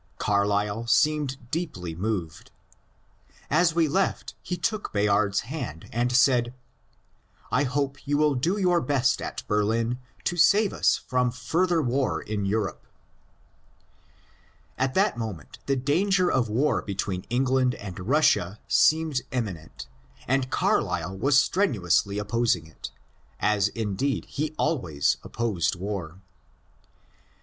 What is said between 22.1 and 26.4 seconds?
oppos ingit,_as indeed he always oppoid war.